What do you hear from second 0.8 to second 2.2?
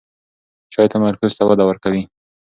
تمرکز ته وده ورکوي.